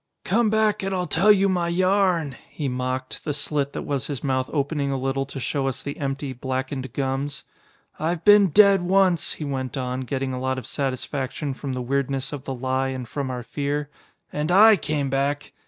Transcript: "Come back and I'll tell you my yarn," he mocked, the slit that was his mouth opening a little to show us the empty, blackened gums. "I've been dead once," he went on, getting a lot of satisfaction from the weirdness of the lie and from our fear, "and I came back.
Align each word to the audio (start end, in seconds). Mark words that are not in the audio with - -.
"Come 0.25 0.49
back 0.49 0.81
and 0.81 0.95
I'll 0.95 1.05
tell 1.05 1.31
you 1.31 1.47
my 1.47 1.67
yarn," 1.67 2.35
he 2.49 2.67
mocked, 2.67 3.23
the 3.23 3.35
slit 3.35 3.73
that 3.73 3.83
was 3.83 4.07
his 4.07 4.23
mouth 4.23 4.49
opening 4.51 4.89
a 4.89 4.97
little 4.97 5.27
to 5.27 5.39
show 5.39 5.67
us 5.67 5.83
the 5.83 5.99
empty, 5.99 6.33
blackened 6.33 6.91
gums. 6.93 7.43
"I've 7.99 8.25
been 8.25 8.47
dead 8.47 8.81
once," 8.81 9.33
he 9.33 9.45
went 9.45 9.77
on, 9.77 10.01
getting 10.01 10.33
a 10.33 10.39
lot 10.39 10.57
of 10.57 10.65
satisfaction 10.65 11.53
from 11.53 11.73
the 11.73 11.83
weirdness 11.83 12.33
of 12.33 12.45
the 12.45 12.55
lie 12.55 12.87
and 12.87 13.07
from 13.07 13.29
our 13.29 13.43
fear, 13.43 13.91
"and 14.33 14.51
I 14.51 14.75
came 14.75 15.11
back. 15.11 15.53